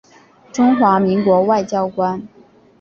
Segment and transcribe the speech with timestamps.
[0.51, 2.27] 中华民国外交官。